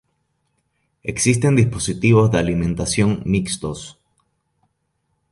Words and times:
Existen 1.03 1.55
dispositivos 1.55 2.31
de 2.31 2.39
alimentación 2.39 3.21
mixtos. 3.23 4.01